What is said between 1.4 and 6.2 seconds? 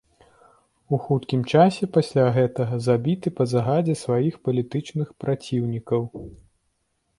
часе пасля гэтага забіты па загадзе сваіх палітычных праціўнікаў.